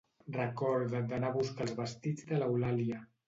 [0.35, 3.03] Recorda't d'anar a buscar els vestits de l'Eulàlia